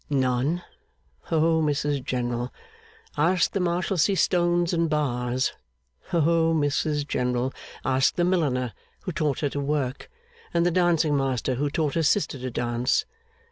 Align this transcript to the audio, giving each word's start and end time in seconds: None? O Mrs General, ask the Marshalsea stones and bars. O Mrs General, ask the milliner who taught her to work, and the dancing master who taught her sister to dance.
None? 0.09 0.63
O 1.29 1.61
Mrs 1.61 2.03
General, 2.03 2.51
ask 3.17 3.51
the 3.51 3.59
Marshalsea 3.59 4.15
stones 4.15 4.73
and 4.73 4.89
bars. 4.89 5.53
O 6.11 6.55
Mrs 6.55 7.07
General, 7.07 7.53
ask 7.85 8.15
the 8.15 8.23
milliner 8.25 8.73
who 9.03 9.11
taught 9.11 9.41
her 9.41 9.49
to 9.49 9.59
work, 9.59 10.09
and 10.55 10.65
the 10.65 10.71
dancing 10.71 11.15
master 11.15 11.53
who 11.53 11.69
taught 11.69 11.93
her 11.93 12.01
sister 12.01 12.39
to 12.39 12.49
dance. 12.49 13.05